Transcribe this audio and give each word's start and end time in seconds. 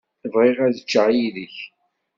Bɣiɣ 0.33 0.57
ad 0.67 0.77
ččeɣ 0.85 1.07
yid-k. 1.17 1.55